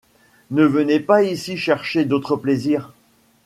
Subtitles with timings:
[0.49, 2.91] Ne venez pas ici chercher d'autre plaisir